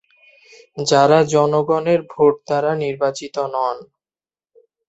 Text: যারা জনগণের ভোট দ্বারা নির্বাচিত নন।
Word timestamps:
যারা 0.85 1.19
জনগণের 1.33 1.99
ভোট 2.11 2.33
দ্বারা 2.47 2.71
নির্বাচিত 2.83 3.35
নন। 3.53 3.77